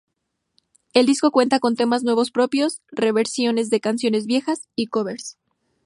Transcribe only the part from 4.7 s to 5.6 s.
y covers.